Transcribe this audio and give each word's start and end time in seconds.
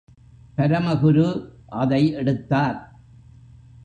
பரமகுரு 0.57 1.27
அதை 1.65 2.11
எடுத்தார். 2.11 2.79